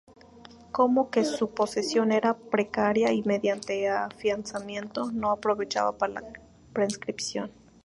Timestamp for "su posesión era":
1.23-2.35